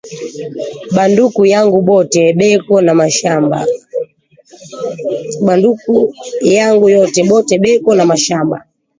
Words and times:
Ba 0.95 1.03
nduku 1.11 1.41
yangu 1.53 1.77
bote 1.87 2.23
beko 2.39 2.75
na 7.97 8.05
mashamba 8.11 8.57